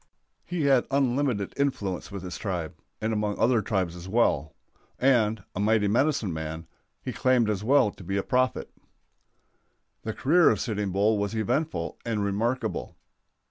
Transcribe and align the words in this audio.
He 0.47 0.63
had 0.63 0.87
unlimited 0.89 1.53
influence 1.57 2.11
with 2.11 2.23
his 2.23 2.35
tribe, 2.39 2.73
and 2.99 3.13
among 3.13 3.37
other 3.37 3.61
tribes 3.61 3.95
as 3.95 4.07
well; 4.09 4.55
and, 4.97 5.43
a 5.55 5.59
mighty 5.59 5.87
medicine 5.87 6.33
man, 6.33 6.65
he 7.03 7.13
claimed 7.13 7.51
as 7.51 7.63
well 7.63 7.91
to 7.91 8.03
be 8.03 8.17
a 8.17 8.23
prophet. 8.23 8.71
The 10.01 10.13
career 10.15 10.49
of 10.49 10.59
Sitting 10.59 10.91
Bull 10.91 11.19
was 11.19 11.35
eventful 11.35 11.99
and 12.03 12.25
remarkable. 12.25 12.97